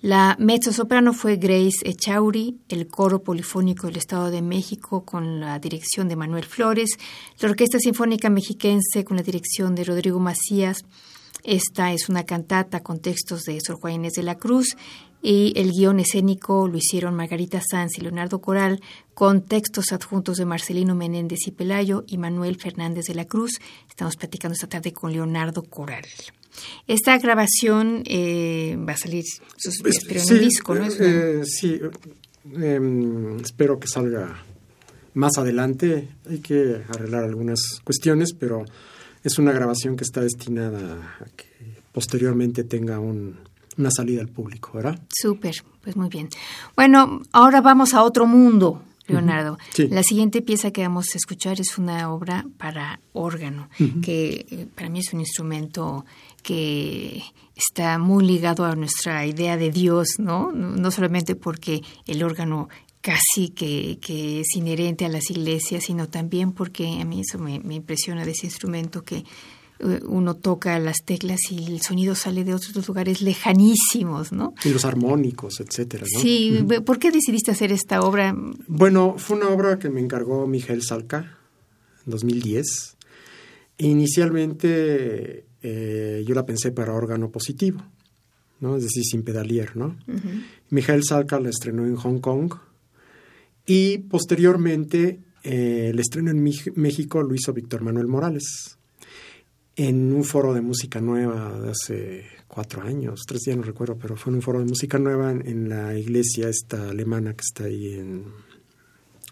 La 0.00 0.36
mezzosoprano 0.38 1.12
fue 1.12 1.36
Grace 1.36 1.78
Echauri, 1.82 2.56
el 2.68 2.86
coro 2.86 3.22
polifónico 3.22 3.86
del 3.86 3.96
Estado 3.96 4.30
de 4.30 4.42
México 4.42 5.04
con 5.04 5.40
la 5.40 5.58
dirección 5.58 6.08
de 6.08 6.16
Manuel 6.16 6.44
Flores, 6.44 6.90
la 7.40 7.48
Orquesta 7.48 7.78
Sinfónica 7.78 8.30
Mexiquense 8.30 9.04
con 9.04 9.16
la 9.16 9.24
dirección 9.24 9.74
de 9.74 9.84
Rodrigo 9.84 10.20
Macías. 10.20 10.84
Esta 11.42 11.92
es 11.92 12.08
una 12.08 12.24
cantata 12.24 12.80
con 12.80 13.00
textos 13.00 13.42
de 13.44 13.60
Sor 13.60 13.80
Juana 13.80 13.96
Inés 13.96 14.12
de 14.14 14.22
la 14.22 14.36
Cruz 14.36 14.76
y 15.22 15.52
el 15.56 15.72
guion 15.72 16.00
escénico 16.00 16.68
lo 16.68 16.78
hicieron 16.78 17.14
Margarita 17.14 17.60
Sanz 17.60 17.98
y 17.98 18.02
Leonardo 18.02 18.40
Coral 18.40 18.80
con 19.14 19.42
textos 19.42 19.92
adjuntos 19.92 20.36
de 20.36 20.44
Marcelino 20.44 20.94
Menéndez 20.94 21.40
y 21.46 21.50
Pelayo 21.50 22.04
y 22.06 22.18
Manuel 22.18 22.56
Fernández 22.56 23.06
de 23.06 23.14
la 23.14 23.24
Cruz. 23.24 23.58
Estamos 23.88 24.16
platicando 24.16 24.54
esta 24.54 24.68
tarde 24.68 24.92
con 24.92 25.12
Leonardo 25.12 25.62
Coral. 25.62 26.04
Esta 26.86 27.18
grabación 27.18 28.02
eh, 28.06 28.76
va 28.88 28.92
a 28.92 28.96
salir, 28.96 29.24
espero, 29.84 30.20
en 30.20 30.28
el 30.28 30.40
disco, 30.40 30.74
¿no? 30.74 30.86
Eh, 30.88 31.42
sí, 31.44 31.80
em, 32.54 33.38
espero 33.40 33.78
que 33.78 33.86
salga 33.88 34.42
más 35.14 35.36
adelante. 35.38 36.08
Hay 36.28 36.38
que 36.38 36.82
arreglar 36.88 37.24
algunas 37.24 37.80
cuestiones, 37.84 38.32
pero 38.32 38.64
es 39.24 39.38
una 39.38 39.52
grabación 39.52 39.96
que 39.96 40.04
está 40.04 40.20
destinada 40.20 41.18
a 41.20 41.24
que 41.36 41.46
posteriormente 41.92 42.64
tenga 42.64 43.00
una 43.78 43.90
salida 43.90 44.20
al 44.20 44.28
público, 44.28 44.72
¿verdad? 44.74 44.98
Súper, 45.08 45.54
pues 45.82 45.96
muy 45.96 46.08
bien. 46.08 46.28
Bueno, 46.76 47.22
ahora 47.32 47.60
vamos 47.60 47.94
a 47.94 48.02
otro 48.02 48.26
mundo. 48.26 48.82
Leonardo. 49.06 49.56
La 49.88 50.02
siguiente 50.02 50.42
pieza 50.42 50.70
que 50.70 50.82
vamos 50.82 51.14
a 51.14 51.16
escuchar 51.16 51.58
es 51.62 51.78
una 51.78 52.12
obra 52.12 52.44
para 52.58 53.00
órgano, 53.14 53.70
que 54.02 54.44
eh, 54.50 54.66
para 54.74 54.90
mí 54.90 54.98
es 54.98 55.14
un 55.14 55.20
instrumento 55.20 56.04
que 56.42 57.22
está 57.56 57.98
muy 57.98 58.26
ligado 58.26 58.66
a 58.66 58.76
nuestra 58.76 59.24
idea 59.24 59.56
de 59.56 59.70
Dios, 59.70 60.16
¿no? 60.18 60.52
No 60.52 60.90
solamente 60.90 61.36
porque 61.36 61.82
el 62.06 62.22
órgano 62.22 62.68
casi 63.00 63.48
que, 63.50 63.98
que 64.00 64.40
es 64.40 64.54
inherente 64.54 65.04
a 65.04 65.08
las 65.08 65.30
iglesias, 65.30 65.84
sino 65.84 66.08
también 66.08 66.52
porque 66.52 67.00
a 67.00 67.04
mí 67.04 67.20
eso 67.20 67.38
me, 67.38 67.54
impresiona 67.74 68.24
de 68.24 68.32
ese 68.32 68.46
instrumento 68.46 69.02
que 69.02 69.24
uno 69.80 70.34
toca 70.34 70.78
las 70.78 71.04
teclas 71.04 71.38
y 71.50 71.66
el 71.66 71.80
sonido 71.80 72.14
sale 72.14 72.44
de 72.44 72.54
otros 72.54 72.86
lugares 72.88 73.22
lejanísimos, 73.22 74.32
¿no? 74.32 74.54
Y 74.64 74.70
los 74.70 74.84
armónicos, 74.84 75.60
etcétera, 75.60 76.04
¿no? 76.12 76.20
Sí, 76.20 76.66
¿por 76.84 76.98
qué 76.98 77.10
decidiste 77.10 77.50
hacer 77.50 77.72
esta 77.72 78.00
obra? 78.00 78.34
Bueno, 78.66 79.14
fue 79.18 79.36
una 79.36 79.48
obra 79.48 79.78
que 79.78 79.88
me 79.88 80.00
encargó 80.00 80.46
Miguel 80.46 80.82
Salca 80.82 81.38
en 82.04 82.10
2010. 82.10 82.96
Inicialmente 83.78 85.44
eh, 85.62 86.24
yo 86.26 86.34
la 86.34 86.44
pensé 86.44 86.72
para 86.72 86.92
órgano 86.92 87.30
positivo, 87.30 87.82
¿no? 88.60 88.76
es 88.76 88.82
decir, 88.82 89.04
sin 89.04 89.22
pedalier. 89.22 89.76
¿no? 89.76 89.96
Mijael 90.70 91.04
Salka 91.04 91.38
la 91.38 91.50
estrenó 91.50 91.86
en 91.86 91.94
Hong 91.94 92.18
Kong 92.18 92.54
y 93.64 93.98
posteriormente 93.98 95.20
eh, 95.44 95.90
el 95.90 96.00
estreno 96.00 96.32
en 96.32 96.42
México 96.42 97.22
lo 97.22 97.34
hizo 97.34 97.52
Víctor 97.52 97.82
Manuel 97.82 98.08
Morales 98.08 98.77
en 99.78 100.12
un 100.12 100.24
foro 100.24 100.52
de 100.52 100.60
música 100.60 101.00
nueva 101.00 101.56
de 101.60 101.70
hace 101.70 102.24
cuatro 102.48 102.82
años, 102.82 103.22
tres 103.26 103.42
días 103.42 103.56
no 103.56 103.62
recuerdo, 103.62 103.96
pero 103.96 104.16
fue 104.16 104.32
en 104.32 104.36
un 104.36 104.42
foro 104.42 104.58
de 104.58 104.64
música 104.64 104.98
nueva 104.98 105.30
en, 105.30 105.68
la 105.68 105.96
iglesia 105.96 106.48
esta 106.48 106.90
alemana 106.90 107.34
que 107.34 107.42
está 107.42 107.64
ahí 107.64 107.94
en, 107.94 108.24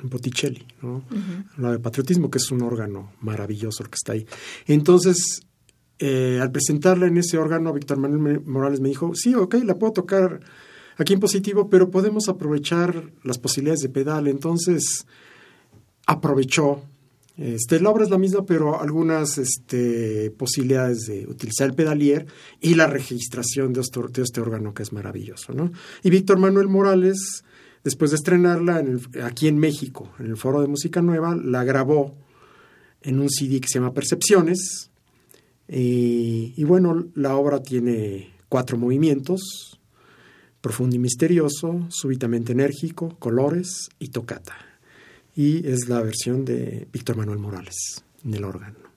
Botticelli, 0.02 0.62
¿no? 0.82 1.02
Uh 1.10 1.70
de 1.70 1.78
patriotismo, 1.78 2.30
que 2.30 2.36
es 2.36 2.50
un 2.50 2.60
órgano 2.60 3.14
maravilloso 3.22 3.82
el 3.82 3.88
que 3.88 3.94
está 3.94 4.12
ahí. 4.12 4.26
Entonces, 4.66 5.40
eh, 5.98 6.38
al 6.40 6.52
presentarla 6.52 7.06
en 7.06 7.16
ese 7.16 7.38
órgano, 7.38 7.72
Víctor 7.72 7.96
Manuel 7.96 8.42
Morales 8.44 8.80
me 8.80 8.90
dijo, 8.90 9.14
sí, 9.14 9.34
ok, 9.34 9.54
la 9.64 9.76
puedo 9.76 9.94
tocar 9.94 10.40
aquí 10.98 11.14
en 11.14 11.20
positivo, 11.20 11.70
pero 11.70 11.90
podemos 11.90 12.28
aprovechar 12.28 13.10
las 13.24 13.38
posibilidades 13.38 13.80
de 13.80 13.88
pedal. 13.88 14.28
Entonces, 14.28 15.06
aprovechó. 16.06 16.82
Este, 17.36 17.80
la 17.80 17.90
obra 17.90 18.04
es 18.04 18.10
la 18.10 18.18
misma, 18.18 18.46
pero 18.46 18.80
algunas 18.80 19.36
este, 19.38 20.30
posibilidades 20.30 21.00
de 21.06 21.26
utilizar 21.26 21.68
el 21.68 21.74
pedalier 21.74 22.26
y 22.60 22.74
la 22.74 22.86
registración 22.86 23.72
de 23.72 23.82
este, 23.82 24.00
de 24.10 24.22
este 24.22 24.40
órgano 24.40 24.72
que 24.72 24.82
es 24.82 24.92
maravilloso. 24.92 25.52
¿no? 25.52 25.70
Y 26.02 26.10
Víctor 26.10 26.38
Manuel 26.38 26.68
Morales, 26.68 27.44
después 27.84 28.10
de 28.10 28.16
estrenarla 28.16 28.80
en 28.80 29.00
aquí 29.22 29.48
en 29.48 29.58
México, 29.58 30.12
en 30.18 30.26
el 30.26 30.36
Foro 30.36 30.62
de 30.62 30.68
Música 30.68 31.02
Nueva, 31.02 31.36
la 31.36 31.62
grabó 31.64 32.14
en 33.02 33.20
un 33.20 33.28
CD 33.28 33.60
que 33.60 33.68
se 33.68 33.78
llama 33.78 33.92
Percepciones, 33.92 34.90
y, 35.68 36.62
bueno, 36.64 37.06
la 37.14 37.36
obra 37.36 37.62
tiene 37.62 38.34
cuatro 38.48 38.78
movimientos, 38.78 39.80
profundo 40.60 40.96
y 40.96 40.98
misterioso, 40.98 41.86
súbitamente 41.90 42.52
enérgico, 42.52 43.16
colores 43.18 43.88
y 43.98 44.08
tocata. 44.08 44.54
Y 45.36 45.68
es 45.68 45.88
la 45.88 46.00
versión 46.00 46.44
de 46.46 46.88
Víctor 46.90 47.16
Manuel 47.16 47.38
Morales 47.38 48.02
en 48.24 48.34
el 48.34 48.44
órgano. 48.44 48.95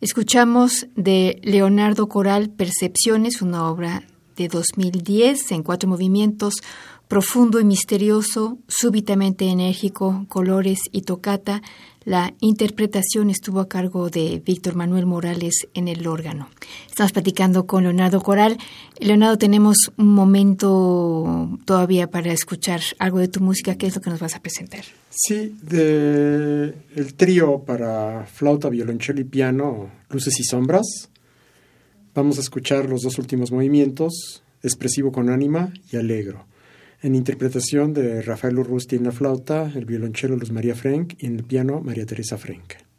Escuchamos 0.00 0.86
de 0.96 1.38
Leonardo 1.42 2.08
Coral 2.08 2.48
Percepciones, 2.48 3.42
una 3.42 3.68
obra 3.68 4.02
de 4.34 4.48
2010 4.48 5.52
en 5.52 5.62
cuatro 5.62 5.90
movimientos, 5.90 6.54
profundo 7.06 7.60
y 7.60 7.64
misterioso, 7.64 8.56
súbitamente 8.66 9.44
enérgico, 9.50 10.24
colores 10.30 10.84
y 10.90 11.02
tocata. 11.02 11.60
La 12.02 12.32
interpretación 12.40 13.28
estuvo 13.28 13.60
a 13.60 13.68
cargo 13.68 14.08
de 14.08 14.40
Víctor 14.42 14.74
Manuel 14.74 15.04
Morales 15.04 15.68
en 15.74 15.86
el 15.86 16.06
órgano. 16.06 16.48
Estamos 16.88 17.12
platicando 17.12 17.66
con 17.66 17.82
Leonardo 17.82 18.22
Coral. 18.22 18.56
Leonardo, 19.00 19.36
tenemos 19.36 19.76
un 19.98 20.14
momento 20.14 21.58
todavía 21.66 22.10
para 22.10 22.32
escuchar 22.32 22.80
algo 22.98 23.18
de 23.18 23.28
tu 23.28 23.40
música. 23.40 23.74
¿Qué 23.74 23.86
es 23.86 23.96
lo 23.96 24.00
que 24.00 24.08
nos 24.08 24.20
vas 24.20 24.34
a 24.34 24.40
presentar? 24.40 24.84
Sí, 25.10 25.56
de 25.62 26.74
el 26.94 27.14
trío 27.14 27.64
para 27.64 28.24
flauta, 28.26 28.68
violonchelo 28.68 29.20
y 29.20 29.24
piano, 29.24 29.90
Luces 30.08 30.38
y 30.40 30.44
Sombras. 30.44 31.10
Vamos 32.14 32.38
a 32.38 32.40
escuchar 32.40 32.88
los 32.88 33.02
dos 33.02 33.18
últimos 33.18 33.52
movimientos, 33.52 34.42
Expresivo 34.62 35.10
con 35.10 35.30
ánima 35.30 35.72
y 35.90 35.96
Alegro 35.96 36.46
en 37.02 37.14
interpretación 37.14 37.94
de 37.94 38.22
Rafael 38.22 38.58
Urrusti 38.58 38.96
en 38.96 39.04
la 39.04 39.12
flauta, 39.12 39.70
el 39.74 39.86
violonchelo 39.86 40.36
Luz 40.36 40.52
María 40.52 40.74
Frank 40.74 41.14
y 41.18 41.26
en 41.26 41.36
el 41.36 41.44
piano 41.44 41.80
María 41.80 42.04
Teresa 42.04 42.36
Frank. 42.36 42.89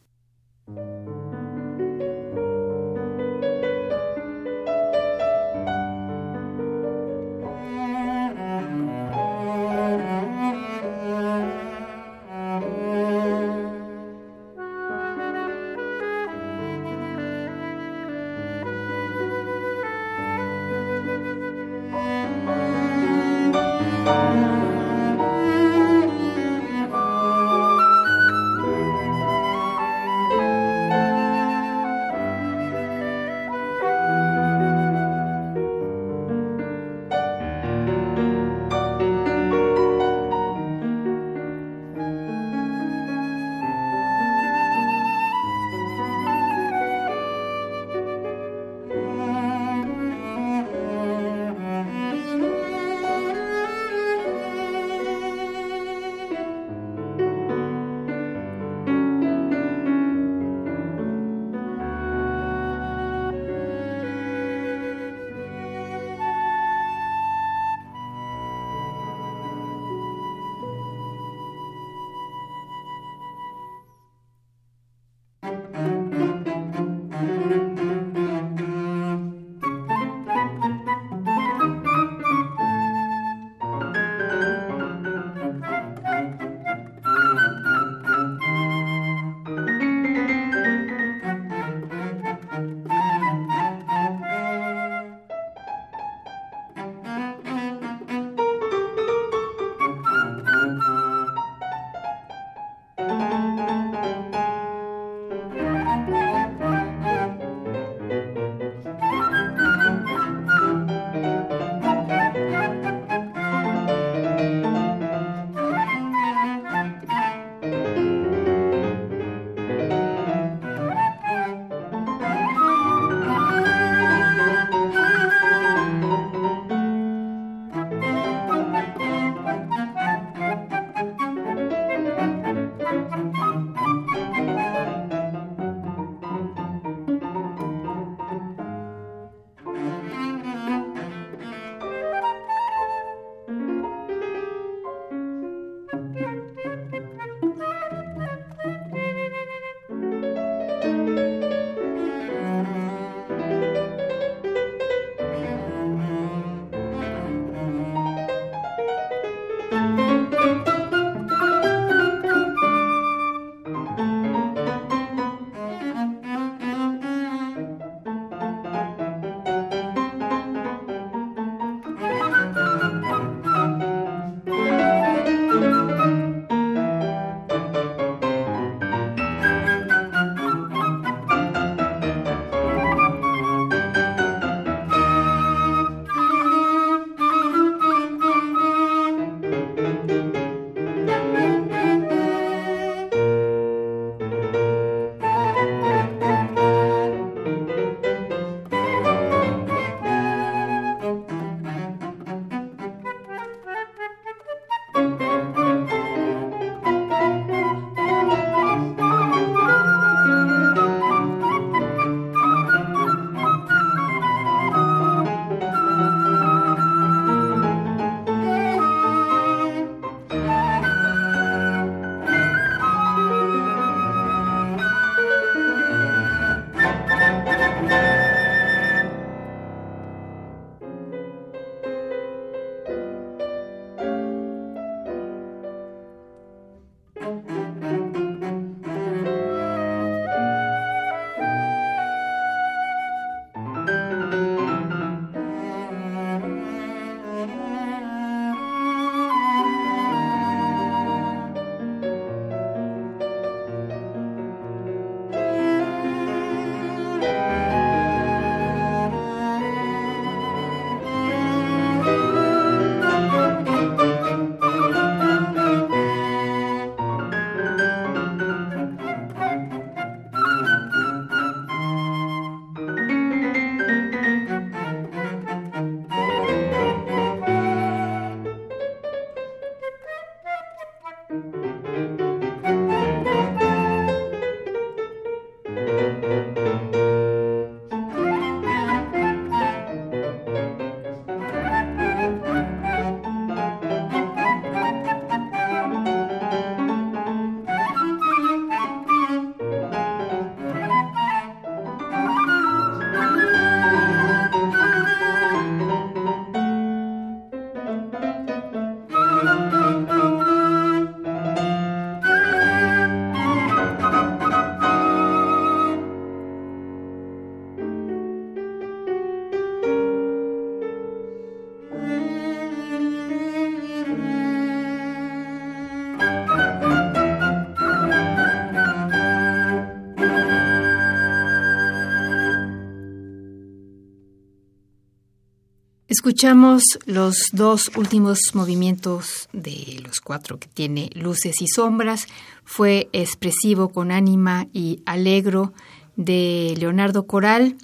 Escuchamos 336.21 336.83
los 337.07 337.47
dos 337.51 337.89
últimos 337.95 338.37
movimientos 338.53 339.49
de 339.53 339.99
los 340.03 340.19
cuatro 340.19 340.59
que 340.59 340.67
tiene 340.67 341.09
Luces 341.15 341.59
y 341.63 341.65
Sombras. 341.67 342.27
Fue 342.63 343.09
expresivo 343.11 343.89
con 343.89 344.11
ánima 344.11 344.67
y 344.71 345.01
alegro 345.07 345.73
de 346.17 346.75
Leonardo 346.77 347.25
Coral. 347.25 347.75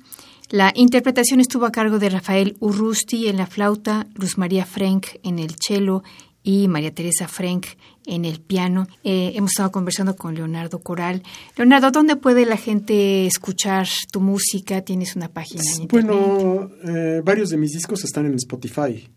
La 0.52 0.72
interpretación 0.76 1.40
estuvo 1.40 1.66
a 1.66 1.72
cargo 1.72 1.98
de 1.98 2.12
Rafael 2.12 2.58
Urrusti 2.60 3.28
en 3.28 3.38
la 3.38 3.48
flauta, 3.48 4.06
Luz 4.14 4.38
María 4.38 4.68
Frank 4.68 5.08
en 5.24 5.40
el 5.40 5.56
cello 5.56 6.04
y 6.48 6.70
María 6.70 6.96
Teresa 6.96 7.28
Frank 7.28 7.66
en 8.06 8.24
el 8.24 8.40
piano. 8.40 8.88
Eh, 9.04 9.34
hemos 9.36 9.52
estado 9.52 9.70
conversando 9.70 10.16
con 10.16 10.34
Leonardo 10.34 10.80
Coral. 10.80 11.22
Leonardo, 11.58 11.92
¿dónde 11.92 12.16
puede 12.16 12.46
la 12.46 12.56
gente 12.56 13.28
escuchar 13.28 13.86
tu 14.14 14.22
música? 14.22 14.82
¿Tienes 14.82 15.18
una 15.18 15.28
página 15.28 15.62
en 15.78 15.90
Bueno, 15.90 16.72
eh, 16.86 17.22
varios 17.22 17.50
de 17.50 17.58
mis 17.58 17.74
discos 17.74 18.06
están 18.06 18.28
en 18.28 18.36
Spotify. 18.36 19.10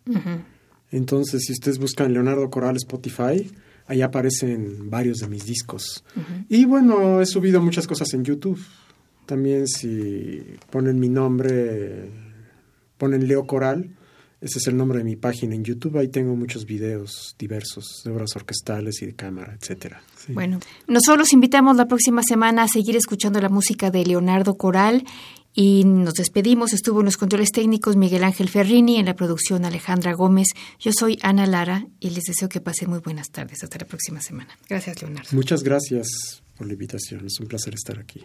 Entonces, 0.90 1.44
si 1.46 1.52
ustedes 1.52 1.78
buscan 1.78 2.12
Leonardo 2.12 2.50
Coral 2.50 2.74
Spotify, 2.74 3.48
ahí 3.86 4.02
aparecen 4.02 4.90
varios 4.90 5.18
de 5.18 5.28
mis 5.28 5.46
discos. 5.46 6.02
Y 6.48 6.64
bueno, 6.64 7.20
he 7.20 7.26
subido 7.26 7.62
muchas 7.62 7.86
cosas 7.86 8.12
en 8.12 8.24
YouTube. 8.24 8.60
También 9.26 9.68
si 9.68 10.42
ponen 10.68 10.98
mi 10.98 11.08
nombre, 11.08 12.10
ponen 12.98 13.28
Leo 13.28 13.46
Coral, 13.46 13.88
ese 14.40 14.58
es 14.58 14.66
el 14.68 14.76
nombre 14.76 14.98
de 14.98 15.04
mi 15.04 15.16
página 15.16 15.54
en 15.54 15.64
YouTube. 15.64 15.98
Ahí 15.98 16.08
tengo 16.08 16.34
muchos 16.34 16.64
videos 16.64 17.34
diversos 17.38 18.02
de 18.04 18.10
obras 18.10 18.34
orquestales 18.36 19.02
y 19.02 19.06
de 19.06 19.14
cámara, 19.14 19.54
etcétera. 19.60 20.02
Bueno, 20.28 20.60
nosotros 20.86 21.18
los 21.18 21.32
invitamos 21.32 21.76
la 21.76 21.86
próxima 21.86 22.22
semana 22.22 22.62
a 22.62 22.68
seguir 22.68 22.96
escuchando 22.96 23.40
la 23.40 23.50
música 23.50 23.90
de 23.90 24.04
Leonardo 24.06 24.54
Coral 24.54 25.04
y 25.52 25.84
nos 25.84 26.14
despedimos. 26.14 26.72
Estuvo 26.72 27.00
en 27.00 27.06
los 27.06 27.18
controles 27.18 27.50
técnicos 27.50 27.96
Miguel 27.96 28.24
Ángel 28.24 28.48
Ferrini, 28.48 28.96
en 28.96 29.06
la 29.06 29.14
producción 29.14 29.66
Alejandra 29.66 30.14
Gómez. 30.14 30.48
Yo 30.78 30.92
soy 30.92 31.18
Ana 31.22 31.46
Lara 31.46 31.86
y 31.98 32.10
les 32.10 32.24
deseo 32.24 32.48
que 32.48 32.62
pasen 32.62 32.88
muy 32.88 33.00
buenas 33.00 33.30
tardes. 33.30 33.62
Hasta 33.62 33.78
la 33.78 33.86
próxima 33.86 34.22
semana. 34.22 34.56
Gracias, 34.68 35.02
Leonardo. 35.02 35.28
Muchas 35.32 35.62
gracias 35.62 36.42
por 36.56 36.66
la 36.66 36.72
invitación. 36.72 37.26
Es 37.26 37.38
un 37.40 37.46
placer 37.46 37.74
estar 37.74 37.98
aquí. 37.98 38.24